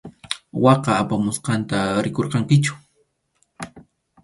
Waka 0.63 0.91
apamusqanta 1.01 1.77
rikurqankichu. 2.03 2.73